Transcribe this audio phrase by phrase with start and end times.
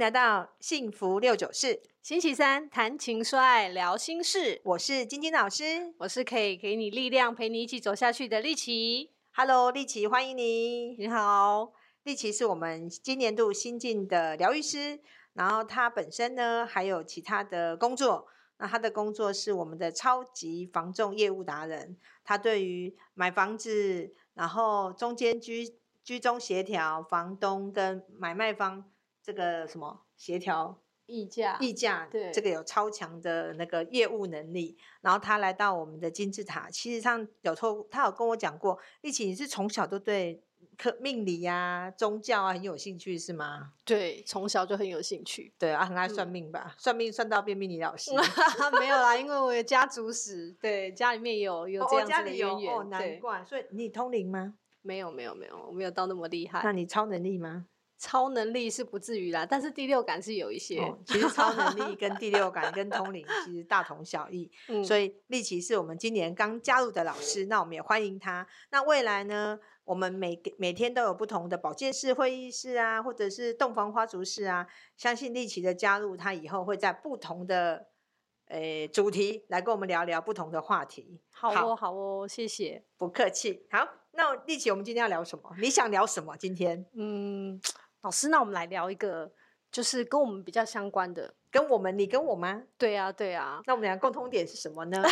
[0.00, 4.58] 来到幸福六九四，星期三谈情说爱聊心事。
[4.64, 9.10] 我是晶晶老师，我是可以给你力量、陪你一起走下去的丽琪。
[9.32, 10.94] Hello，丽琪，欢迎你。
[10.96, 11.74] 你好，
[12.04, 14.98] 丽琪是我们今年度新进的疗愈师，
[15.34, 18.26] 然后她本身呢还有其他的工作。
[18.56, 28.90] 那她的工作是我们的超级房仲业务达人，她对于买房子，然后中间居居中协调房东跟买卖方。
[29.22, 34.76] 这个什么协调议价，议价，对，这个有超强的那个业务能力。
[35.00, 40.42] 然后他来到我们的金字塔，其实上有透，他有跟我讲过，丽琪，你是从小都对
[40.78, 43.72] 科命理啊、宗教啊很有兴趣是吗？
[43.84, 45.52] 对，从小就很有兴趣。
[45.58, 46.66] 对啊，很爱算命吧？
[46.68, 48.12] 嗯、算命算到变命理老师？
[48.78, 52.74] 没有啦，因为我有家族史，对，家里面有有这样子的渊源。
[52.74, 53.44] 哦，难怪。
[53.44, 54.54] 所以你通灵吗？
[54.82, 56.62] 没有，没有，没有，我没有到那么厉害。
[56.62, 57.66] 那你超能力吗？
[58.00, 60.80] 超能力是不至于啦，但是第六感是有一些。
[60.80, 64.50] 哦、其实超能力跟第六感跟通灵其实大同小异。
[64.68, 68.46] 嗯、所以丽琪是我们今年刚加入的老师，那我们也欢迎他。
[68.70, 74.66] 那未来呢，我们每每天都有不同的保健室、会议室啊，或者是洞房花烛室啊。
[74.96, 77.86] 相信丽琪的加入，他以后会在不同的
[78.94, 81.20] 主题来跟我们聊聊不同的话题。
[81.30, 83.66] 好哦，好哦，谢谢，不客气。
[83.70, 85.54] 好，那丽琪，我们今天要聊什么？
[85.58, 86.34] 你想聊什么？
[86.38, 86.86] 今天？
[86.94, 87.60] 嗯。
[88.02, 89.30] 老师，那我们来聊一个，
[89.70, 91.34] 就是跟我们比较相关的。
[91.50, 92.62] 跟我们，你跟我吗？
[92.78, 93.60] 对呀、啊，对呀、啊。
[93.66, 95.02] 那我们俩共通点是什么呢？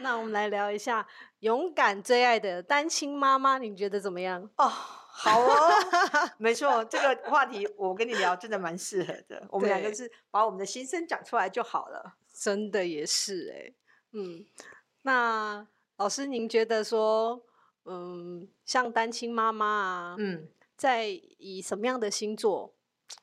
[0.00, 1.06] 那我们来聊一下
[1.40, 4.42] 勇敢追爱的单亲妈妈，你觉得怎么样？
[4.56, 5.70] 哦，好哦，
[6.38, 9.46] 没错，这个话题我跟你聊真的蛮适合的。
[9.50, 12.14] 我们两个是把我们的心声讲出来就好了。
[12.34, 13.72] 真的也是哎，
[14.12, 14.44] 嗯，
[15.02, 17.42] 那老师您觉得说，
[17.84, 20.48] 嗯，像单亲妈妈啊，嗯。
[20.78, 21.08] 在
[21.38, 22.72] 以什么样的星座，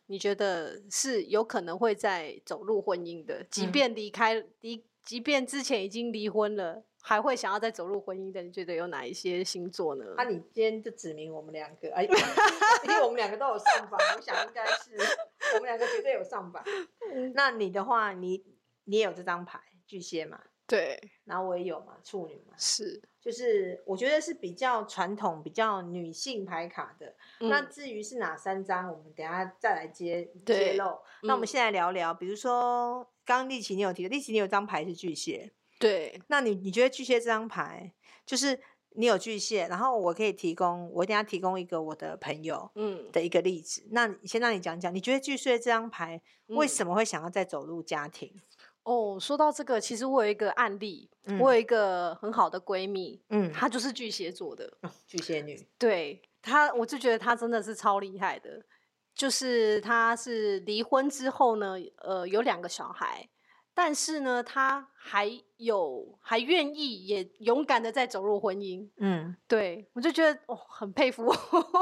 [0.07, 3.45] 你觉得是有可能会再走入婚姻的？
[3.49, 8.43] 即便离开离，即便之前已经离婚了，还会想要再走入婚姻的？
[8.43, 10.03] 你觉得有哪一些星座呢？
[10.17, 12.03] 那、啊、你今天就指明我们两个，哎，
[12.83, 14.97] 因为我们两个都有上榜，我想应该是
[15.53, 16.61] 我们两个绝对有上榜。
[17.33, 18.43] 那你的话，你
[18.83, 20.41] 你也有这张牌巨蟹嘛？
[20.67, 27.15] 对，然后我也有嘛，处女嘛，是，就是我觉得是比较传统、比较女性牌卡的。
[27.39, 30.99] 嗯、那至于是哪三张，我们等下再来揭揭露。
[31.21, 37.93] 那我们现在聊聊，比如说刚刚丽琪你有提的，丽琪你有张牌是巨蟹，对，那你你觉得巨蟹这张牌，
[38.25, 38.59] 就是
[38.97, 43.11] 你有巨蟹，然后我可以提供，我等下提供一个我的朋友嗯。
[43.11, 43.81] 的一个例子。
[43.85, 48.31] 嗯、那先让你讲讲，你觉得巨蟹这张牌为什么会想要再走入家庭？
[48.33, 48.41] 嗯
[48.85, 58.63] 哦，说到这个，其实我有一个案例，嗯、我有一个很好的闺蜜，嗯，她就是巨蟹座的，哦、巨蟹女，对她，我就觉得她真的是超厉害的，
[59.16, 63.28] 就是她是离婚之后呢，呃，有两个小孩，
[63.73, 71.34] 但是呢，她还有还愿意也勇敢的再走入婚姻，嗯，对我就觉得哦，很佩服。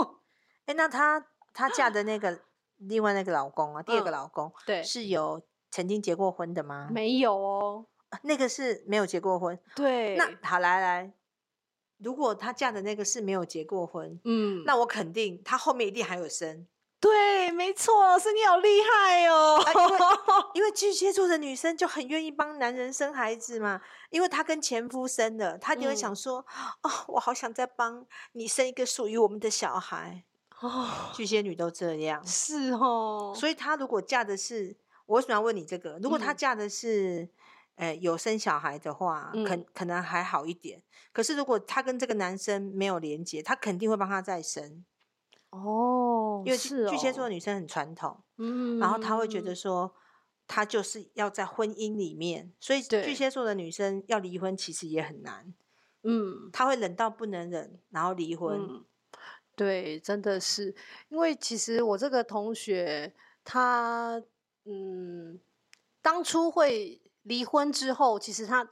[0.67, 2.39] 哎，那她她嫁的那个
[2.77, 5.41] 另外那个老公啊，嗯、第二个老公，对，是有。
[5.73, 6.87] 曾经结过婚的吗？
[6.91, 7.83] 没有哦，
[8.21, 9.57] 那个是没有结过婚。
[9.75, 11.11] 对，那好来来，
[11.97, 16.67] 如果她嫁的那个是没有结过婚，嗯，那我肯定她后面一定还有生。
[16.99, 19.59] 对，没错，老师你好厉害哦。
[19.65, 19.97] 啊、因为
[20.53, 26.45] 因为巨蟹座的女生就很愿意帮男人生孩子嘛，因为她跟前夫生的，她就会想说，
[26.83, 30.23] 嗯、哦，我好想再帮你生一个属于我们的小孩。
[30.59, 33.33] 哦，巨蟹女都这样，是哦。
[33.35, 34.77] 所以她如果嫁的是。
[35.05, 35.99] 我为什么要问你这个？
[36.01, 37.27] 如果她嫁的是，
[37.99, 40.81] 有生小孩的话，嗯、可可能还好一点。
[41.11, 44.85] 可是如果她跟这个男生没有连接，她肯定会帮他再生。
[45.49, 49.93] 哦，因为巨蟹座的女生很传统，嗯，然后她会觉得说，
[50.47, 55.53] 她就是要在婚姻里面，所以巨蟹座的女生要离婚其实也很难。
[56.03, 58.57] 嗯，她会忍到不能忍，然后离婚。
[58.59, 58.85] 嗯。
[59.55, 60.75] 对，真的是，
[61.09, 63.13] 因为其实我这个同学
[63.43, 64.21] 她。
[64.65, 65.39] 嗯，
[66.01, 68.69] 当初会离婚之后，其实他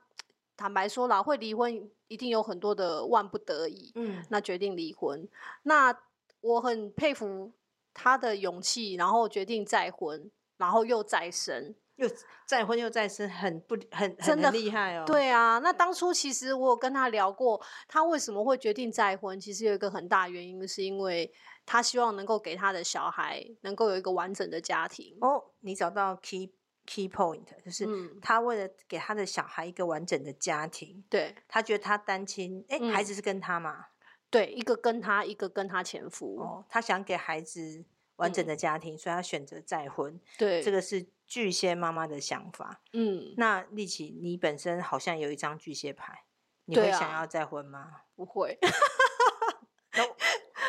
[0.55, 5.27] 坦白说了，会离婚一定有很多的万不得已，嗯，那决定离婚。
[5.63, 5.93] 那
[6.39, 7.51] 我很佩服
[7.93, 12.07] 他的勇气，然后决定再婚，然后又再生，又
[12.45, 15.03] 再婚又再生，很不很真的很厉害哦。
[15.05, 21.33] 对啊，那当初其实我有跟他聊过，他为什么会决定再婚，其实有一个很大原因，是因为。
[21.63, 25.15] 他希望能够给他的小孩能够有一个完整的家庭。
[25.21, 26.51] 哦，你找到 key
[26.85, 27.87] key point，就是
[28.21, 30.97] 他为了给他的小孩一个完整的家庭。
[30.97, 33.85] 嗯、对，他觉得他单亲，哎、欸，孩子是跟他嘛？
[34.29, 36.37] 对，一个跟他，一个跟他前夫。
[36.37, 37.83] 哦，他想给孩子
[38.15, 40.19] 完整的家庭，嗯、所以他选择再婚。
[40.37, 42.81] 对，这个是巨蟹妈妈的想法。
[42.93, 46.23] 嗯，那丽琪，你本身好像有一张巨蟹牌，
[46.65, 47.79] 你会想要再婚吗？
[47.79, 48.57] 啊、不会。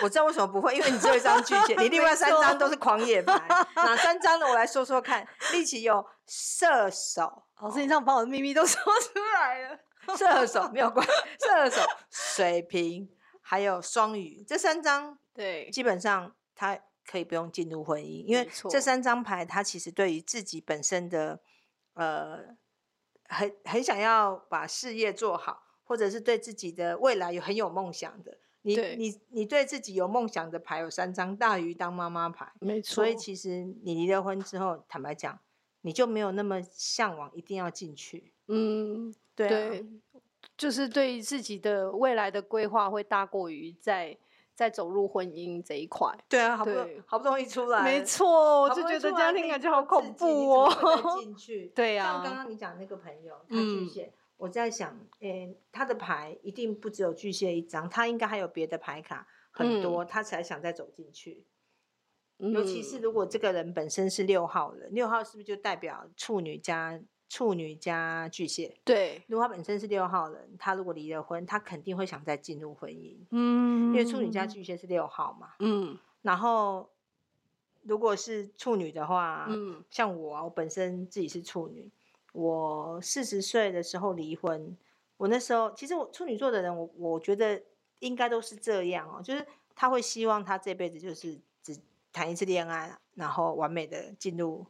[0.02, 3.34] 我知道为什么不会，因为你只有一张巨蟹， 你另外三张都是狂野牌。
[3.76, 4.46] 哪三张呢？
[4.46, 5.26] 我来说说看。
[5.52, 9.78] 力琪有射手，老师，你这样把我的秘密都 说出来了。
[10.16, 11.06] 射手没有关，
[11.38, 13.08] 射手、水瓶
[13.40, 16.76] 还有双鱼这三张，对，基本上他
[17.06, 21.38] 可以不用进入婚姻，因为这三张牌他其实对于自己本身的
[21.94, 22.40] 呃
[23.28, 28.38] 很很想要把事业做好，或者是对自己的未来有很有梦想的。
[28.62, 32.94] 你你你对自己有梦想的牌有三张，大于当妈妈牌，没错。
[32.94, 35.38] 所以其实你离了婚之后，坦白讲，
[35.81, 38.32] 你就没有那么向往一定要进去。
[38.47, 39.87] 嗯，对啊，对，
[40.56, 44.17] 就是对自己的未来的规划会大过于在
[44.55, 46.17] 在走入婚姻这一块。
[46.29, 46.70] 对啊，好不
[47.06, 51.19] 好不容易出来，没错，我就觉得家庭感觉好恐怖哦。
[51.20, 54.12] 进去， 对啊，像刚刚你讲那个朋友，他巨蟹。
[54.43, 61.44] 我在想，诶、欸，他的牌一定不只有巨蟹一张，他应该还有别的牌卡很多，嗯、他才想再走进去。
[62.39, 68.81] 嗯、尤其是如果这个人本身是六号人，六号是不是就代表处女加处女加巨蟹？
[68.83, 73.17] 对，如果他本身是六号人，他如果离了婚，他肯定会想再进入婚姻。
[73.31, 75.50] 嗯，因为处女加巨蟹是六号嘛。
[75.61, 76.91] 嗯，然后
[77.83, 81.93] 如果是处女的话，嗯，像我啊，我本身自己是处女。
[82.32, 84.76] 我四十岁的时候离婚，
[85.17, 87.62] 我那时候其实我处女座的人，我我觉得
[88.00, 91.79] 应该都是这样哦，就是他会希望他这辈子就是只
[92.12, 94.67] 谈一次恋爱，然后完美的进入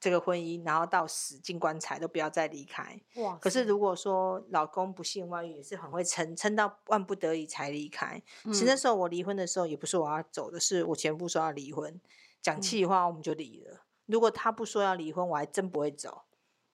[0.00, 3.00] 这个婚姻，然后到死进棺材都不要再离开。
[3.16, 3.36] 哇！
[3.40, 8.22] 可是如果说老公不幸外遇，也是很会撑，撑到万不得已才离开。
[8.44, 12.00] 嗯、其实那时候我离婚的时候，也不是我要走的，是我前夫说要离婚，
[12.42, 13.72] 讲气话我们就离了。
[13.72, 16.22] 嗯、如果他不说要离婚，我还真不会走。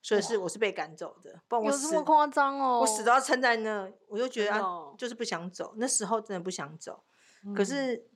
[0.03, 2.81] 所以是我是被赶走的，不然我这么夸张哦！
[2.81, 5.75] 我死都要撑在那，我就觉得啊，就是不想走。
[5.77, 7.05] 那时候真的不想走，
[7.45, 8.09] 嗯、可是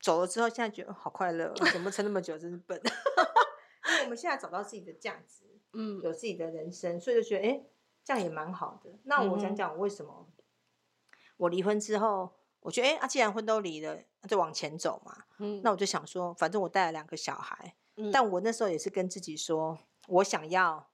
[0.00, 2.80] 走了之后，现在觉得好快乐，怎么撑那么久，真是笨。
[3.88, 5.44] 因为我们现在找到自己的价值，
[5.74, 7.70] 嗯，有自己的人生，所以就觉得哎、欸，
[8.04, 8.90] 这样也蛮好的。
[9.04, 10.28] 那我想讲我为什么
[11.36, 15.16] 我离婚之后，我觉得哎、欸、啊，既然婚都离了，那就往前走嘛。
[15.38, 20.87] 嗯，那我就想说，反正我带了两个小孩，嗯、但我那时候也是跟自己说，我想要。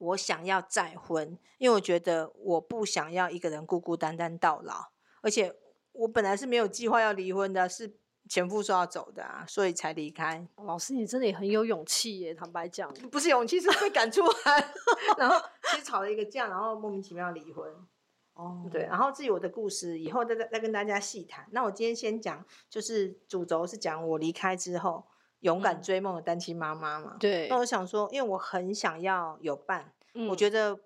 [0.00, 4.86] 我想要再婚，因为我觉得我不想要一个人孤孤单单到老，
[5.20, 5.54] 而且
[5.92, 10.46] 我本来是没有计划要离婚的，是前夫说要走的啊，所以才离开。
[10.56, 12.32] 老师，你真的也很有勇气耶！
[12.32, 14.72] 坦白讲，不是勇气，是被赶出来，
[15.18, 15.36] 然后
[15.70, 17.70] 其实吵了一个架，然后莫名其妙离婚。
[18.32, 21.46] 哦，对，然后至于我的故事，以后再再再跟大家细谈。
[21.50, 25.04] 那我今天先讲，就是主轴是讲我离开之后。
[25.40, 27.48] 勇敢追梦的单亲妈妈嘛，对。
[27.48, 30.80] 那我想说，因为我很想要有伴，嗯、我觉得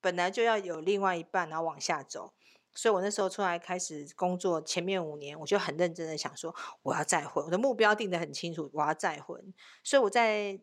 [0.00, 2.32] 本来就要有另外一半，然后往下走。
[2.74, 9.42] 所以我那时候出来开始工作，前面五年我就很认真的想说，我要再婚，我的目标定得很清楚，我要再婚。
[9.82, 10.60] 所以我在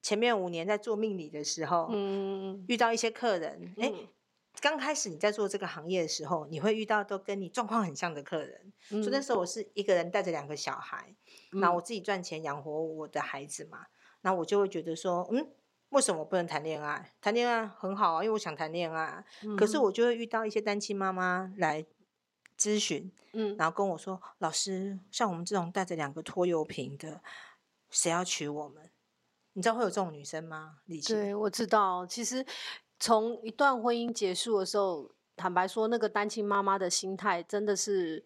[0.00, 4.08] 前面五年在做命理的时候，嗯，遇到一些客人，哎、嗯。
[4.60, 8.72] 刚开始你在做这个行业的时候，你会遇到都跟你状况很像的客人。
[8.90, 11.14] 嗯、所以那时候我是一个人带着两个小孩，
[11.52, 13.86] 那、嗯、我自己赚钱养活我的孩子嘛。
[14.20, 15.48] 那我就会觉得说，嗯，
[15.88, 17.12] 为什么我不能谈恋爱？
[17.20, 19.24] 谈恋爱很好啊，因为我想谈恋爱。
[19.42, 21.84] 嗯、可是我就会遇到一些单亲妈妈来
[22.56, 27.20] 咨询，嗯，然后跟我说，老师，像我们这种带着两个拖油瓶的，
[27.90, 28.90] 谁要娶我们？
[29.54, 30.78] 你知道会有这种女生吗？
[30.84, 31.14] 力琪？
[31.14, 32.46] 对，我知道，其实。
[33.02, 38.24] 从一段婚姻结束的时候，坦白说，那个单亲妈妈的心态真的是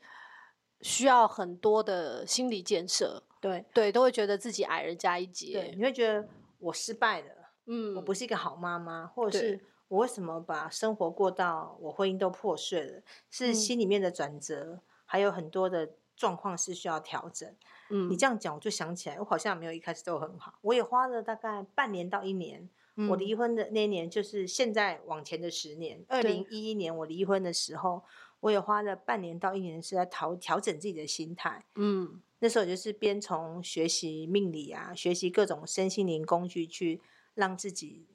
[0.83, 3.23] 需要很多的心理建设。
[3.41, 5.55] 对对，都会觉得自己矮人家一截。
[5.55, 6.29] 对，你会觉得
[6.59, 7.29] 我失败了，
[7.65, 13.03] 嗯，我不是一个好妈妈，或者是我为什么把生活过到我婚姻都破碎了？
[13.31, 17.51] 是心里面的转折，嗯、还有很多的状况是需要调整。
[17.89, 22.69] 嗯，你这样讲，我就想起来，我好像没有一开始都很好，我也花了大概半年到一年。
[23.09, 26.03] 我离婚的那年，就是现在往前的十年。
[26.09, 28.03] 二零一一年我离婚的时候，
[28.41, 31.67] 我也花了半年到一年是在调调整自己的心态。
[31.75, 37.03] 嗯，那时候就是边从学习命理啊，学习各种身心灵工具，去
[37.35, 38.07] 让自己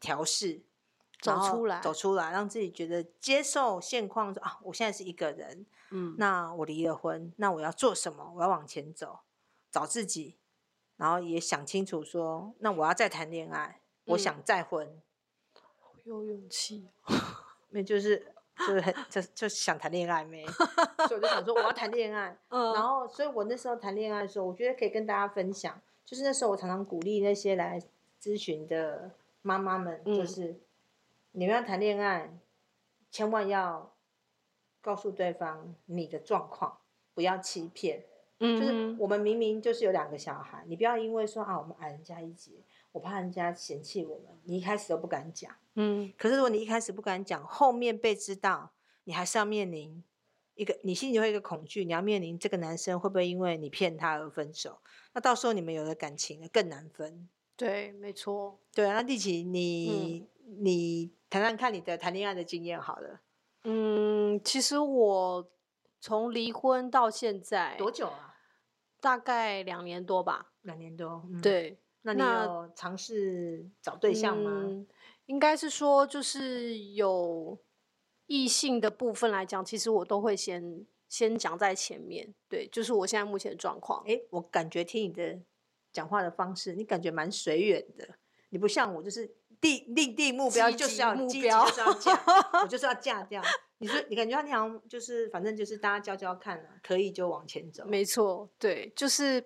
[0.00, 0.62] 调试，
[1.20, 4.32] 走出来，走出来，让自己觉得接受现况。
[4.32, 8.32] 说啊，我现在是一个人，嗯，那我离了婚，那我要做什么？
[8.36, 9.20] 我要往前走，
[9.70, 10.36] 找自己，
[10.96, 13.81] 然后也想清楚说，那我要再谈恋爱。
[14.04, 15.00] 我想再婚，
[16.04, 16.88] 有勇气。
[17.70, 20.44] 那就是就是很就就想谈恋爱没，
[21.08, 22.36] 所以我就想说我要谈恋爱。
[22.50, 27.80] 嗯，然后所以我那时候谈恋爱的时候，我觉得可以跟大家分享，就是那时候我常常鼓励那些来
[28.20, 30.60] 咨询的妈妈们，就是、嗯、
[31.32, 32.38] 你们要谈恋爱，
[33.10, 33.94] 千万要
[34.82, 36.78] 告诉对方你的状况，
[37.14, 38.04] 不要欺骗。
[38.38, 42.50] 嗯，就是我们明明就是有两个小孩，你不要因为说啊我们矮人家一截。
[42.92, 45.50] 我怕人家嫌弃我们，你一开始都不敢讲。
[45.74, 48.72] 嗯，可是如果你一开始不敢讲，后面被知道，
[49.04, 50.04] 你还是要面临
[50.54, 54.78] 一个，你心里会一个恐惧，你要面临这个男生会不会因为你骗他而分手？
[55.14, 57.28] 那到时候你们有了感情更难分。
[57.56, 58.58] 对，没错。
[58.74, 63.20] 对啊，那立淇，你、嗯、你谈谈看你的谈恋爱的经验好了。
[63.64, 65.50] 嗯，其实我
[66.00, 68.34] 从离婚到现在多久啊？
[69.00, 70.52] 大概两年多吧。
[70.62, 71.26] 两年多。
[71.30, 71.78] 嗯、对。
[72.04, 74.50] 那你有尝试找对象吗？
[74.64, 74.86] 嗯、
[75.26, 77.56] 应该是说，就是有
[78.26, 82.34] 异性的部分来讲，其实我都会先先讲在前面。
[82.48, 84.04] 对，就是我现在目前的状况。
[84.08, 85.38] 哎，我感觉听你的
[85.92, 88.08] 讲话的方式，你感觉蛮随缘的。
[88.48, 92.24] 你不像我，就是定立定目标就是要目标就是要嫁，
[92.62, 93.40] 我就是要嫁掉。
[93.78, 97.84] 你说你感觉他好像就是反正就是大家教教看啊，可以就往前走。
[97.86, 99.44] 没错，对，就是。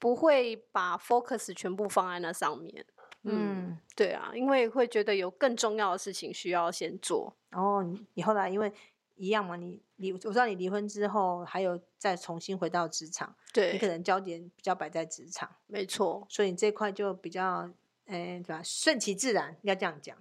[0.00, 2.84] 不会把 focus 全部放在那上面，
[3.22, 7.36] 嗯，嗯，对啊，因为会觉得有更重要的事情需要先做。
[7.50, 8.72] 然后你你后来因为
[9.16, 17.70] 一样嘛，你离我知道你离婚之后还有再重新回到职场，对，你可能焦点比较摆在职场，没错，所以你这块就比较，
[18.06, 18.62] 哎，对吧？
[18.64, 20.16] 顺其自然，应该这样讲。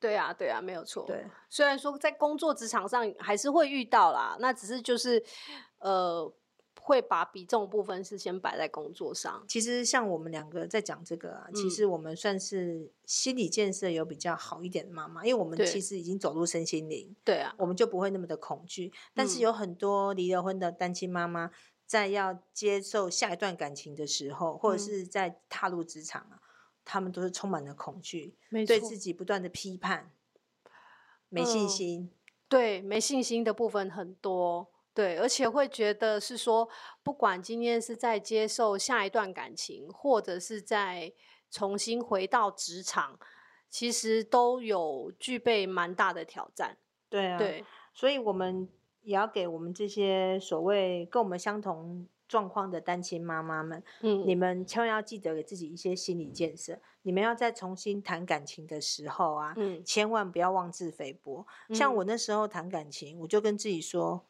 [0.00, 1.06] 对啊，对啊，没有错。
[1.06, 5.22] 对，虽然说在工作职场上还是会遇到啦，那只是就是，
[5.78, 6.34] 呃。
[6.80, 9.44] 会把比重部分是先摆在工作上。
[9.46, 18.92] 其实像我们两个在讲这个啊，嗯、其实我们算是心理建设有比较好一点的妈妈，因为我们其实已经走入身心灵，对啊，我们就不会那么的恐惧。
[19.14, 21.50] 但是有很多离了婚的单亲妈妈，
[21.86, 26.40] 在要接受下一段感情的时候，或者是在踏入职场啊，
[26.84, 28.34] 他们都是充满了恐惧，
[28.66, 30.10] 对自己不断的批判，
[31.28, 32.10] 没信心、嗯，
[32.48, 34.68] 对，没信心的部分很多。
[34.94, 36.68] 对，而且会觉得是说，
[37.02, 41.10] 不管今天是在接受下一段感情，或者是在
[41.50, 43.18] 重新回到职场，
[43.70, 46.76] 其实都有具备蛮大的挑战。
[47.08, 48.68] 对啊，对，所以我们
[49.00, 56.78] 也要给我们这些所谓跟我们相同状况的单亲妈妈们，嗯，你们千万要记得给自己一些心理建设。
[57.00, 61.46] 你们要再重新谈感情的时候啊，嗯，千万不要妄自菲薄。
[61.70, 64.26] 像我那时候谈感情，我就跟自己说。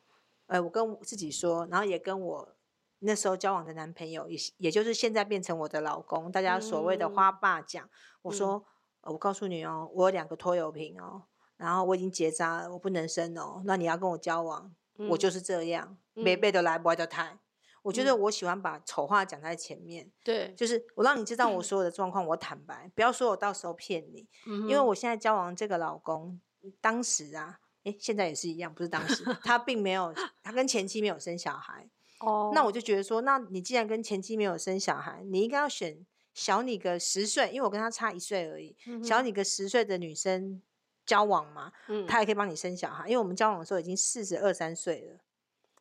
[0.53, 2.57] 呃，我跟自己说，然后也跟我
[2.99, 7.91] 那时候交往的男朋友，也也就是现在变成我的老公，大家所谓的花爸讲，嗯、
[8.25, 8.63] 我说、
[9.01, 11.23] 我告诉你哦，我有两个拖油瓶哦，
[11.57, 17.39] 然后我已经结扎了，我不能生哦，那你要跟我交往，嗯、我就是这样，没背的来不爱的太。
[17.85, 26.39] 我觉得我喜欢把丑话讲在前面，对、嗯，就是我让你知道我所有的状况，我坦白，不要说我到时候骗你，嗯、因为我现在交往这个老公，
[26.83, 27.61] 当时啊。
[27.85, 31.89] 诶，现在也是一样，不是当时他并没有， 他跟前妻没有生小孩。
[32.21, 32.55] 哦，oh.
[32.55, 40.63] 那我就觉得说，那你既然跟前妻没有生小孩，你应该要选小你个十岁，因为我跟他差一岁而已，嗯、小你个十岁的女生
[41.05, 45.19] 交往嘛，嗯，他也可以帮你生小孩，因为我们交往的时候已经四十二三岁了，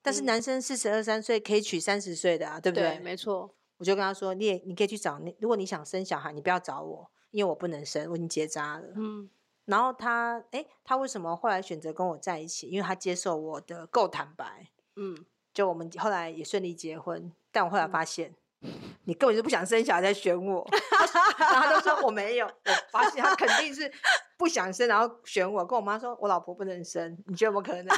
[0.02, 2.90] 但是男生四十二三岁可以娶三十岁的啊，对不对？
[2.96, 3.54] 对，没错。
[3.78, 8.88] 我就跟他说，你也你可以去找你，如果你想生小孩，你不要找我，因为我不能生，我已经结扎了。
[8.96, 9.30] 嗯。
[9.66, 12.68] 然后他，哎，他为什么后来选择跟我在一起？
[12.68, 17.32] 因为他接受我的够坦白，嗯，就我们后来也顺利结婚。
[17.52, 18.72] 但我后来发现，嗯、
[19.06, 20.68] 你根本就不想生小孩在选我，
[21.38, 22.46] 然后他就说我没有。
[22.46, 23.92] 我发现他肯定是
[24.38, 25.66] 不想生，然后选我。
[25.66, 27.96] 跟我妈说，我老婆不能生，你觉得有没有可能？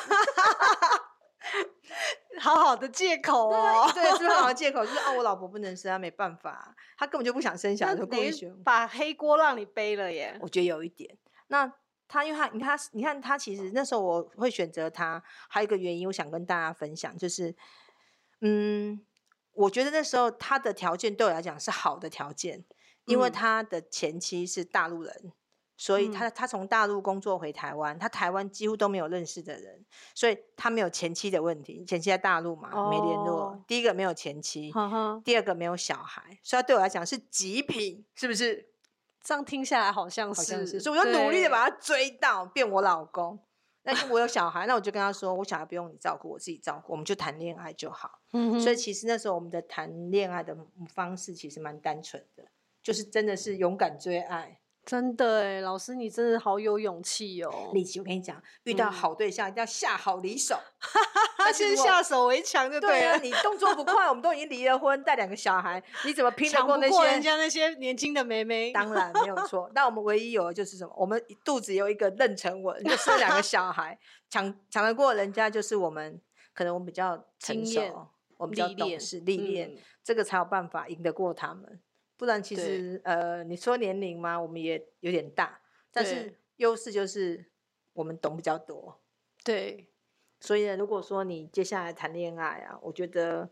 [2.39, 10.37] 好好的借口哦，对，是好好的借口，就是哦，我老婆不能生，他没办法，他根本就不想生小孩，就故意选我，把黑锅让你背了耶。
[10.41, 11.15] 我觉得有一点。
[11.47, 11.71] 那
[12.07, 17.55] 他，因为他，你看他，你看他，其实那时候我会选择他，还有一个原因，我想跟大家分享，就是，
[18.41, 19.03] 嗯，
[19.53, 22.63] 我觉得那时候他的条件对我来讲是好的条件，
[23.05, 25.31] 因为他的前妻是大陆人，嗯、
[25.75, 29.83] 所以他他从大陆工作回台湾，他台湾几乎都没有认识的人，
[30.13, 33.63] 所以他没有前妻的问题，前妻在大陆嘛，哦、没联络。
[33.67, 38.72] 第一个没有前妻，呵呵第二个没有小孩，所以他对我来讲是极品，是不是？
[39.23, 43.39] 这样听下来好像是，好像是，所以我就努力的把他追到，变我老公。
[43.85, 48.19] 但是我有小孩，那我就跟他说，我小孩不用你照顾，我自己照顾，我们就谈恋爱就好。
[48.31, 48.61] 嗯哼。
[48.61, 50.55] 所以其实那时候我们的谈恋爱的
[50.87, 52.45] 方式其实蛮单纯的，
[52.81, 57.71] 就是真的是勇敢追爱，真的哎，老师你真的好有勇气哦！
[57.73, 60.57] 李琦，我跟你讲，遇到好对象一定要下好离手，
[61.53, 63.17] 先下手为强就对了。
[63.19, 68.73] 你动作不快，我们都已经离了婚，带两个小孩，你怎么拼得过那些人家那些年轻的妹妹？
[68.73, 69.71] 当然没有错。
[69.73, 70.93] 但我们唯一有的就是什么？
[70.97, 73.97] 我们肚子有一个妊娠纹，就生两个小孩，
[74.29, 76.19] 抢抢得过人家，就是我们
[76.53, 81.79] 可能我们比较成熟，我们比较懂事历练，这个才有办法赢得过他们。
[82.23, 85.59] 不然其实呃，你说年龄嘛，我们也有点大，
[85.91, 87.43] 但是优势就是
[87.91, 88.97] 我们懂比较多。
[89.43, 89.89] 对，
[90.39, 93.49] 所以呢，如果说你接下来谈恋爱啊，我觉得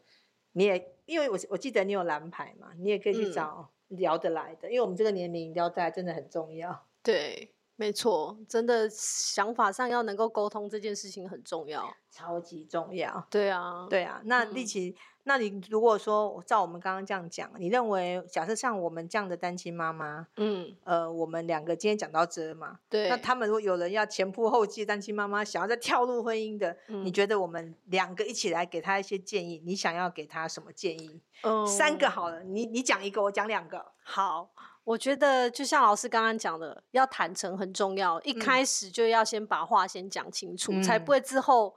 [0.53, 6.87] 你也因为我我记得你有蓝牌嘛，你也可以去找聊得来的，嗯、因为我们这个年龄聊得来真的很重要。
[7.03, 13.25] 对，没错，真的想法上要能够沟通这件事情很重要，超级重要。
[13.29, 14.95] 对啊，对啊，那丽琪。
[14.95, 31.21] 嗯那你如果说照我们刚刚这样讲，你认为假设像我们这样的单亲妈妈，嗯，呃，我们两个今天讲到这嘛，对，那他们如果有人要前仆后继单亲妈妈想要再跳入婚姻的，嗯，你觉得我们两个一起来给他一些建议，你想要给他什么建议？
[31.43, 33.91] 嗯，三个好了，你你讲一个，我讲两个。
[34.03, 34.49] 好，
[34.83, 41.75] 我觉得就像老师刚刚讲的，要坦诚很重要，一开始就要先把话先讲清楚，嗯，才不会之后。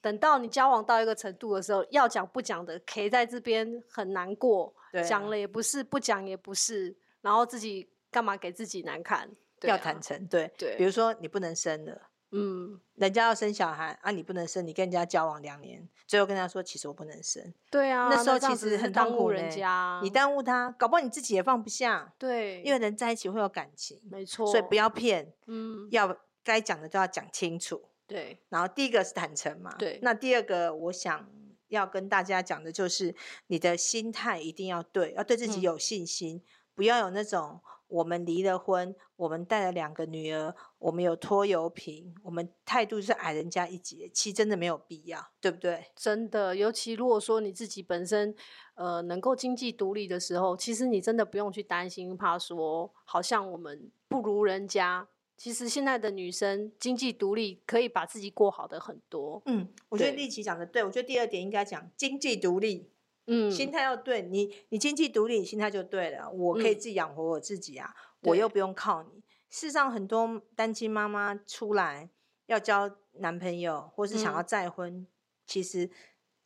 [0.00, 4.74] 等到你交往到一个程度的时候，要讲不讲的，可以在这边很难过，
[5.08, 9.20] 讲、啊、了也不是，不讲也不是，然后自己干嘛给自己难看？
[9.20, 9.30] 啊、
[9.62, 10.74] 要坦诚，对对。
[10.76, 11.96] 比如说你不能生了，
[12.32, 27.82] 嗯，人家要生小孩啊，你不能生，你跟人家交往两年，最后跟他说其实我不能生，对啊，那时候其实很耽误人家，你耽误他，搞不好你自己也放不下，对，因为人在一起会有感情，没错，所以不要骗，嗯，要该讲的都要讲清楚。
[28.04, 29.98] 对，然后第一个是坦诚嘛，对。
[30.02, 31.26] 那第二个我想
[31.68, 33.14] 要跟大家讲的就是，
[33.46, 36.42] 你的心态一定要对，要对自己有信心，嗯、
[36.74, 37.58] 不要有那种
[37.92, 45.84] 我们离了婚，我们带了两个女儿，我们有拖油瓶，我们态度是矮人家一截，其实真的没有必要，对不对？
[45.94, 48.34] 真的，尤其如果说你自己本身
[48.76, 55.06] 呃能够经济独立的时候，其实你真的不用去担心，怕说好像我们不如人家。
[55.36, 59.42] 其实现在的女生经济独立，可以把自己过好的很多。
[59.46, 62.91] 嗯，我觉得丽琪讲的对，我觉得第二点应该讲经济独立。
[63.26, 66.30] 嗯，心态要对，你你经济独立，你心态就对了。
[66.30, 69.22] 我可以自己养活我自己啊，嗯、我又不用靠你。
[69.50, 72.10] 事实上，很多单亲妈妈出来
[72.46, 75.06] 要交男朋友，或是想要再婚，嗯、
[75.46, 75.90] 其实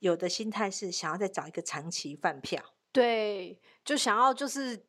[0.00, 2.62] 有的心态是想要再找一个长期饭票。
[2.92, 4.86] 对，就想要就是。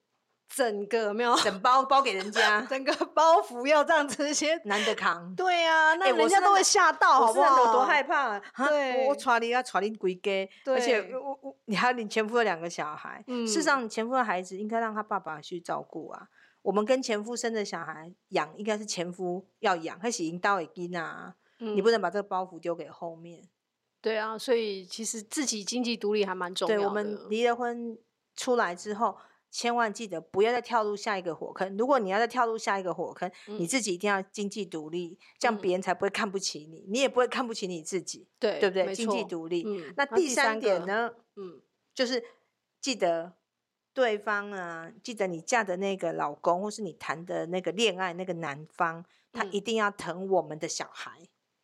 [0.49, 5.35] 整个没有整包包给人家， 整个包袱要这样子些难得扛。
[5.35, 7.63] 对呀、啊，那人家都会吓到，好不好？
[7.63, 8.39] 我多害怕。
[8.67, 13.23] 对，我传你要传你归家，而且我我你还有你前夫的两个小孩。
[13.27, 16.27] 嗯，事实上，你前夫的孩子应该让他爸爸去照顾啊。
[16.61, 21.35] 我们跟前夫生的小孩养，应该是前夫要养，他是引导已经啊？
[21.59, 23.43] 嗯，你不能把这个包袱丢给后面。
[24.01, 26.81] 对啊，所以其实自己经济独立还蛮重要的。
[26.81, 27.97] 对，我们离了婚
[28.35, 29.17] 出来之后。
[29.49, 31.75] 千万记得不要再跳入下一个火坑。
[31.77, 38.93] 如果你要再跳入下一个火坑，嗯、你自己一定要经济独立，这样别人才不会看不起你，嗯、你也不会看不起你自己，对对不对？
[38.93, 39.63] 经济独立。
[39.65, 41.11] 嗯、那第三点呢？
[41.35, 41.61] 嗯，
[41.95, 42.23] 就是
[42.81, 43.33] 记得
[43.93, 51.21] 对方啊，记得你嫁的那个老公，或是你谈的那个恋爱那个男方，他一定要疼我们的小孩。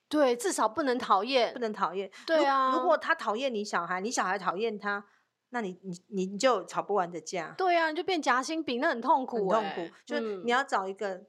[0.08, 2.10] 对，至少不能讨厌，不能讨厌。
[2.26, 5.06] 对啊如，如果他讨厌你小孩，你小孩讨厌他。
[5.54, 9.94] 那你你你就吵不完的架，对啊，你就变夹心饼，那很痛苦，很痛苦。
[10.04, 11.22] 就你要找一个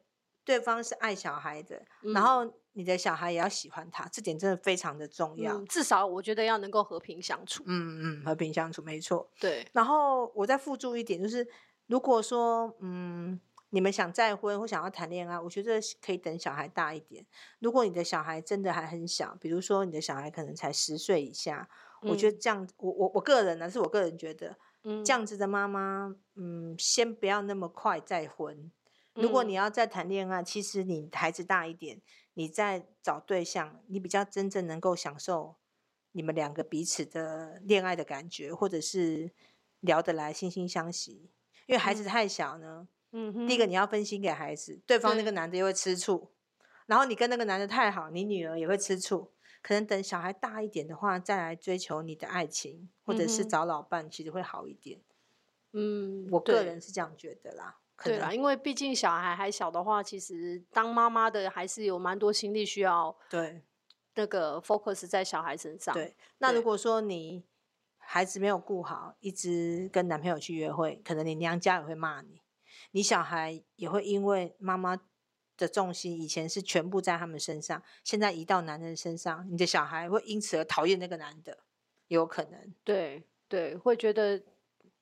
[0.46, 1.84] 对方是爱小孩的，
[2.14, 5.60] 然后你的小孩也要喜欢他，这点真的非常的重要。
[5.66, 7.62] 至少我觉得要能够和平相处。
[7.66, 9.30] 嗯嗯，和平相处没错。
[9.38, 9.68] 对。
[9.74, 11.46] 然后我再附注一点，就是
[11.86, 17.26] 如果说嗯你们想再婚或想要谈恋爱，我觉得可以等小孩大一点。
[17.58, 21.68] 如果你的小孩真的还很小，比如说你的小孩可能才十岁以下。
[22.04, 28.70] 我觉得这样，我我我个人呢，是我个人觉得，嗯，这样子的妈妈，嗯，先不要那么快再婚。
[29.14, 32.00] 如果你要再谈恋爱，其实你孩子大一点，
[32.34, 35.56] 你再找对象，你比较真正能够享受
[36.12, 39.30] 你们两个彼此的恋爱的感觉，或者是
[39.80, 41.30] 聊得来、惺惺相惜。
[41.66, 46.32] 因为孩子太小呢，嗯哼，第一个你要分心给孩子，对方那个男的又会吃醋，
[46.86, 49.30] 然后你跟那个男的太好，你女儿也会吃醋。
[49.64, 55.00] 可能等小孩大一点的话，再来追求你的爱情，或者是找老伴，其实会好一点。
[55.72, 57.78] 嗯，我个人是这样觉得啦。
[58.04, 63.16] 对啦，因为毕竟小孩还小的话，其实当妈妈的还是有蛮多心力需要。
[63.30, 63.62] 对，
[64.16, 65.94] 那个 focus 在小孩身上。
[65.94, 67.42] 对，那如果说你
[67.96, 72.42] 孩子没有顾好，一直跟男朋友去约会，可能你娘家也会骂你。
[72.90, 75.00] 你小孩也会因为妈妈
[75.56, 81.58] 的重心以前是全部在他们身上，现在移到男人身上，你的小孩会因此而讨厌那个男的，
[82.08, 82.74] 有可能。
[82.82, 84.42] 对对，会觉得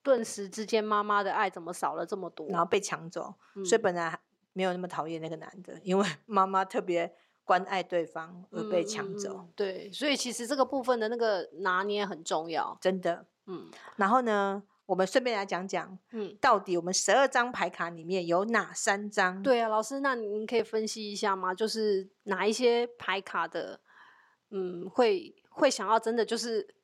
[0.01, 4.19] 顿时之间妈妈的爱怎么少了这么多，然后被抢走，嗯、所以本来
[4.53, 9.37] 没有那么讨厌那个男的，因为 妈妈特别关爱对方而被抢走。
[9.39, 13.25] 嗯、对，所以其实这个部分的那个拿捏很重要，真的。
[13.45, 14.63] 嗯，然后呢？
[14.85, 19.41] 我们顺便来讲讲，嗯，到底我们十二张牌卡里面有哪三张？
[19.41, 21.53] 对啊，老师，那您可以分析一下吗？
[21.53, 23.79] 就是哪一些牌卡的，
[24.51, 26.75] 嗯，会会想要真的就是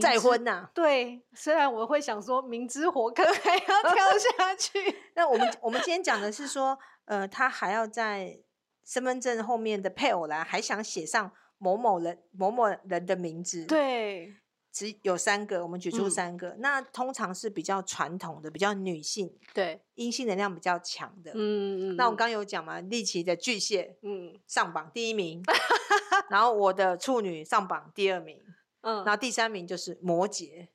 [0.00, 0.70] 再婚呐、啊？
[0.72, 4.96] 对，虽然我会想说明知火坑还要 跳下去。
[5.14, 8.38] 那我们我们今天讲的是说，呃，他还要在
[8.84, 13.64] 身份证后面的配偶栏还想写上某某人某某人的名字。
[13.66, 14.36] 对。
[14.76, 16.50] 只有三个，我们举出三个。
[16.50, 21.32] 嗯、那通常是比较传统的，比较女性，对，阴性能量比较强的。
[21.34, 21.96] 嗯嗯。
[21.96, 25.42] 那我刚刚有讲嘛，丽奇的巨蟹，嗯，上榜第一名。
[26.28, 28.38] 然后我的处女上榜第二名。
[28.82, 28.96] 嗯。
[28.96, 30.68] 然后第三名就是摩羯。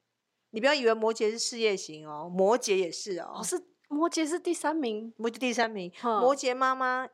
[0.50, 3.36] 你不要以为摩羯是事业型哦，摩羯也是哦。
[3.36, 5.92] 哦，是摩羯是第三名，摩羯第三名。
[6.02, 7.08] 嗯、摩羯妈妈，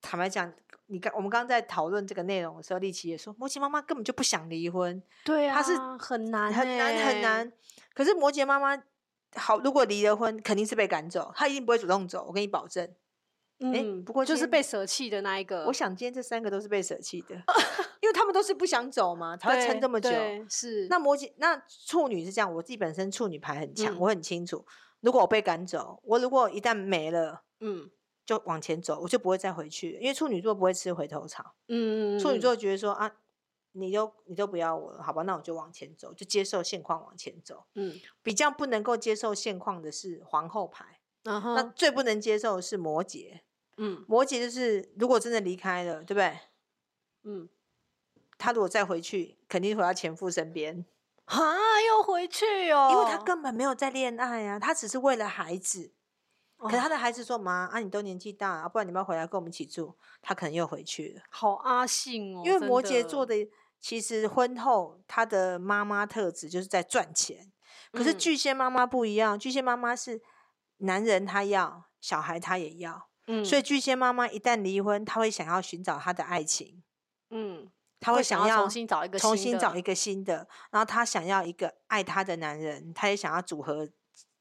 [0.00, 0.54] 坦白讲。
[0.92, 5.02] 你刚我们刚刚在讨论这个内容的时候，丽琪也说，摩羯妈妈根本就不想离婚。
[5.24, 7.52] 对啊，她是很难很难很难。
[7.94, 8.80] 可是摩羯妈妈
[9.34, 12.86] 好，如果离了婚，肯定是被赶走，她一定不会主动走，我跟你保证。
[13.60, 15.64] 嗯，欸、不过就是被舍弃的那一个。
[15.64, 17.34] 我想今天这三个都是被舍弃的，
[18.02, 20.10] 因为他们都是不想走嘛，才会撑这么久。
[20.50, 20.86] 是。
[20.90, 24.66] 那摩羯那处女是这样，我自己本身处女牌很强，嗯、我很清楚，
[25.00, 27.88] 如果我被赶走，我如果一旦没了，嗯。
[28.36, 31.54] 就往前走，我就不会再回去，因为处女座不会吃回头草。
[31.68, 33.14] 嗯，处女座觉得说啊，
[33.72, 37.64] 你都你都不要我了，好吧，那我就往前走，就接受现况往前走。
[37.74, 43.40] 嗯，比较不能够接受现况的是皇后牌，嗯哼，那最不能接受的是摩羯。
[43.76, 46.38] 嗯，摩羯就是如果真的离开了，对不对？
[47.24, 47.48] 嗯，
[48.38, 50.84] 他如果再回去，肯定回到前夫身边。
[51.24, 51.38] 啊，
[51.88, 55.92] 又回去哦，因为他根本没有在恋爱啊，他只是为了孩子。
[56.68, 61.22] 可是他的孩子说：“妈啊，你都年纪大了，不然你不要回来跟我们一起住。”他可能又回去了。
[61.28, 63.34] 好阿信哦，因为摩羯座的
[63.80, 67.50] 其实婚后他的妈妈特质就是在赚钱。
[67.90, 70.22] 可是巨蟹妈妈不一样，嗯、巨蟹妈妈是
[70.78, 73.08] 男人他要，小孩他也要。
[73.26, 76.82] 嗯，所以巨蟹妈妈一旦离婚，他会想要寻找他的爱情。
[77.30, 83.88] 嗯，他会想要，想要重新找一个重新找一个新的，然后他想要一个爱他的男人，他也想要组合。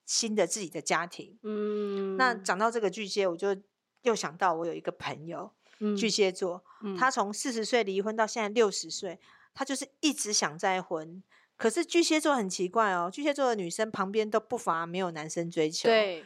[0.05, 3.55] 新的自己的家庭，嗯，那讲到这个巨蟹，我就
[4.01, 9.19] 又想到我有一个朋友，嗯、巨蟹座，嗯、他从四十岁离婚到现在六十岁，
[9.53, 11.23] 他就是一直想再婚。
[11.55, 16.25] 可是巨蟹座很奇怪哦，巨蟹座的女生旁边都不乏没有男生追求，对，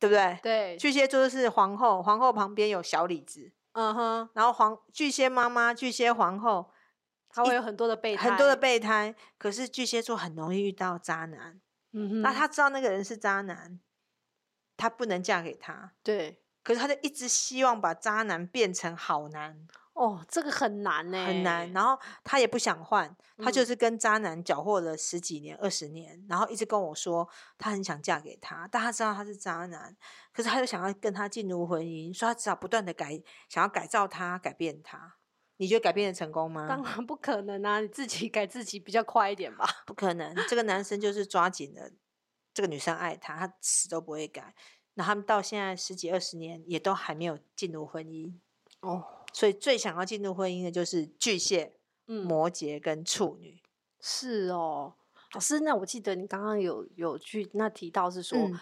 [0.00, 0.38] 对不对？
[0.42, 6.72] 对，巨蟹座是皇后，皇后旁边有小李子，嗯哼，然后皇巨蟹妈妈、巨蟹皇后，
[7.30, 9.14] 她会有很多的备胎，很多的备胎。
[9.38, 11.60] 可是巨蟹座很容易遇到渣男。
[11.94, 13.80] 嗯，那他知道那个人是渣男，
[14.76, 15.92] 他不能嫁给他。
[16.02, 19.66] 对，可是他就一直希望把渣男变成好男。
[19.94, 21.72] 哦，这个很难呢，很难。
[21.72, 27.28] 然后他也不想换，他就是跟渣男搅和了十几年、二十年，然后一直跟我说
[27.58, 29.96] 他很想嫁给他，但他知道他是渣男，
[30.32, 35.14] 可是他又想要跟他进入婚姻，所以他只好不断的改，想要改造他、改变他。
[35.56, 36.66] 你觉得改变的成功吗？
[36.68, 37.80] 当然不可能啊！
[37.80, 39.64] 你自己改自己比较快一点吧。
[39.86, 41.90] 不可能，这个男生就是抓紧了
[42.52, 44.54] 这个女生爱他，他死都不会改。
[44.94, 48.32] 那他们到现在十几二十年，也都还没有进入婚姻
[48.80, 49.04] 哦。
[49.32, 53.62] 所以最想要进入婚姻的就是巨蟹、嗯、摩羯跟处女。
[54.00, 54.94] 是哦，
[55.34, 58.58] 老师，那我记得你刚刚有有去那提到是说，嗯、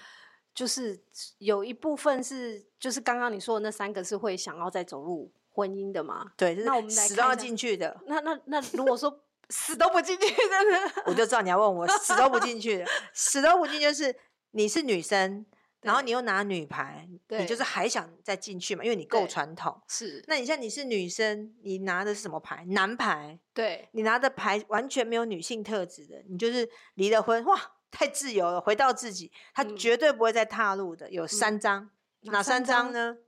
[0.55, 1.03] 就是
[1.39, 5.33] 有一部分是，就是刚刚你说的那三个是会想要再走入。
[5.53, 8.01] 婚姻的嘛，对，就是、那我们死都要进去的。
[8.07, 10.93] 那那那，如果说 死都不进去的呢？
[11.07, 14.15] 我就知道你要问我死都不进去的， 死都不进就是
[14.53, 15.45] 你是女生，
[15.83, 18.83] 然后你又拿女排，对你就是还想再进去嘛？
[18.83, 19.79] 因为你够传统。
[19.89, 22.65] 是，那你像你是女生，你拿的是什么牌？
[22.71, 23.39] 男牌。
[23.53, 27.61] 对，你拿的牌完全没有女性特质的，你就是离了婚，哇，
[27.91, 31.11] 太自由了，回到自己，他绝对不会再踏入的。
[31.11, 31.91] 有三张，
[32.23, 33.19] 嗯、哪三张呢？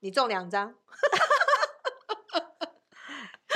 [0.00, 0.74] 你中两张。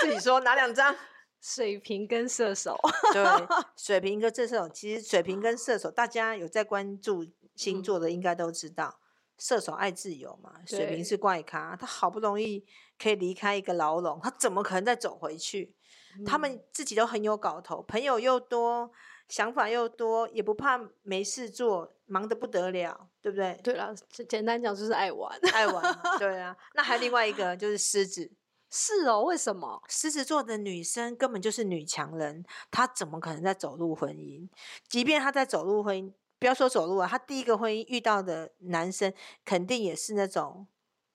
[0.09, 0.95] 自己说哪两张？
[1.41, 2.77] 水瓶跟射手。
[3.13, 3.25] 对，
[3.77, 9.05] 水瓶跟射手，其实水瓶跟射手，大家有在关注星座的，应该都知道，嗯、
[9.39, 12.65] 射手爱自由嘛，水瓶是怪咖，他好不容易
[12.99, 15.75] 可以离开一个牢笼，他怎么可能再走回去？
[16.19, 18.91] 嗯、他们自己都很有搞头，朋友又多，
[19.29, 23.75] 想法又多，也不怕没事做，忙得不得了，对不对不对？
[23.75, 23.95] 对了，
[24.29, 26.01] 简单讲就是爱玩，爱玩。
[26.19, 28.33] 对啊，那还有另外一个就是狮子。
[28.71, 29.83] 是哦，为什么？
[29.89, 34.49] 狮子座的女生根本就是女强人，她怎么可能在走入婚姻？
[34.89, 39.13] 即便她在走入婚姻，不要说走入啊，她第一个婚姻遇到的男生
[39.45, 40.67] 肯定也是那种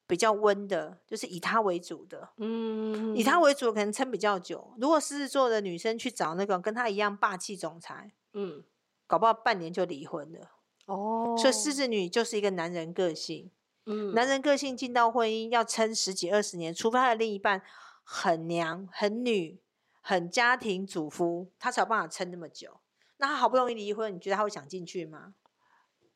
[0.07, 2.29] 比较温的，就是以她为主的。
[2.37, 4.73] 嗯，以她为主可能撑比较久。
[4.79, 8.63] 如果狮子座的女生去找那个跟她一样霸气总裁，嗯，
[9.05, 10.49] 搞不好半年就离婚了。
[10.87, 13.51] 哦，所以狮子女就是一个男人个性。
[13.85, 17.61] 嗯，男人个性进到婚姻要撑十几二十年，除非他的另一半
[18.03, 19.59] 很娘、很女、
[20.01, 22.79] 很家庭主妇，他才有办法撑那么久。
[23.17, 25.35] 那他好不容易离婚，你觉得他会想进去吗？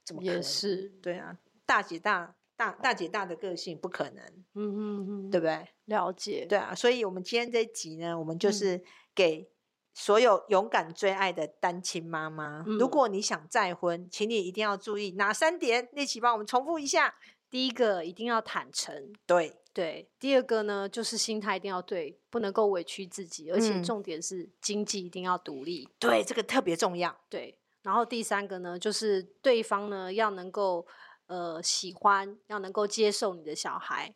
[0.03, 0.23] 怎么？
[0.23, 4.23] 也是，对啊，大姐大大大姐大的个性不可能。
[4.53, 5.67] 嗯嗯嗯，对不对？
[5.85, 6.45] 了解。
[6.47, 9.49] 对啊，所以我们今天这一集呢，我们就是给
[9.93, 15.87] 所有勇敢追爱的单亲妈妈，嗯，如果你想再婚，请你一定要注意哪三点？
[15.91, 17.15] 立淇帮我们重复一下。
[17.49, 20.09] 第一个一定要坦诚，对对。
[20.19, 27.17] 第二个呢，就是心态一定要对，不能够委屈自己，而且重点是经济一定要独立，对，这个特别重要。
[27.29, 30.85] 对，然后第三个呢，就是对方呢要能够
[31.27, 34.13] 呃喜欢，要能够接受你的小孩，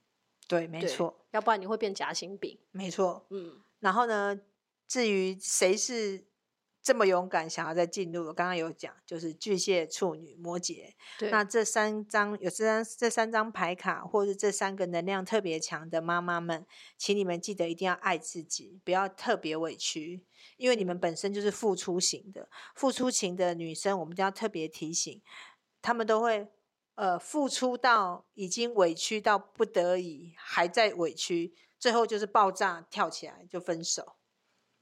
[0.48, 3.62] 对，没错，要不然你会变夹心饼，没错，嗯。
[3.80, 4.39] 然后呢，
[4.88, 6.31] 至于谁是。
[6.84, 10.94] 这么勇敢，想要再进入，我刚刚有讲，就是巨蟹、处女、摩羯。
[11.30, 16.65] 那这三张有这张这三张牌卡，或是这三个能量特别强的妈妈们，
[16.98, 20.26] 请你们记得一定要爱自己，不要特别委屈，
[20.58, 25.22] 因为你们本身就是付出型的，付出型的女生，我们就要特别提醒，
[25.84, 26.48] 她们都会
[26.96, 34.15] 呃付出到已经委屈到不得已，还在委屈，最后就是爆炸跳起来就分手，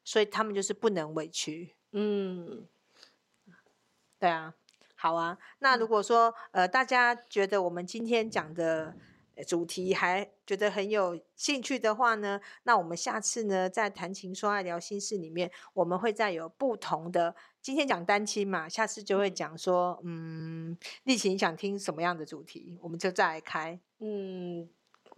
[0.06, 1.76] 所以她们就是不能委屈。
[1.92, 2.68] 嗯，
[4.20, 4.54] 对啊，
[4.96, 5.38] 好啊。
[5.60, 8.96] 那如果说呃，大家觉得我们今天讲的
[9.48, 17.36] 主题还觉得很有兴趣的话呢，那我们下次呢，在谈情说爱聊心事里面，我们会再有不同的。
[17.62, 24.70] 今天讲单亲嘛，下次就会讲说，嗯，丽琴想听什么样的主题，我们就再来开，嗯。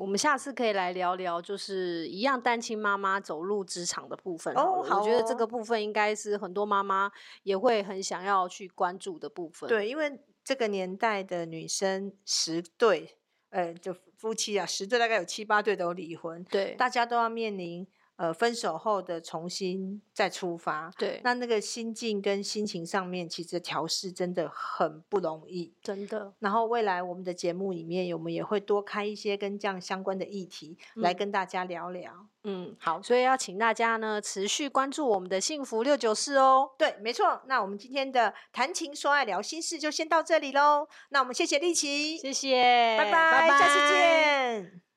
[0.02, 4.52] 我们下次可以来聊聊，就是一样单亲妈妈走入职场的部分。
[4.56, 7.12] 哦，好哦，我觉得这个部分应该是很多妈妈
[7.44, 9.70] 也会很想要去关注的部分。
[9.70, 13.16] 对，因为这个年代的女生十对，
[13.52, 16.44] 呃，就夫妻啊，十对大概有七八对都离婚。
[16.46, 17.88] 对，大家都要面临。
[18.22, 26.32] 呃，分手后的重新再出发，对，那那个心境跟心情上面，其实调试真的很不容易，真的。
[26.38, 32.28] 然后未来我们的节目里面，我们也会多开一些跟这样相关的议题，嗯、来跟大家聊聊。
[32.44, 36.70] 嗯，好，所以要请大家呢持续关注我们的幸福六九四哦。
[36.78, 37.42] 对，没错。
[37.48, 40.88] 那我们今天的谈情说爱聊心事就先到这里喽。
[41.10, 44.91] 那我们谢谢立淇，谢谢，拜拜，拜拜，下次见。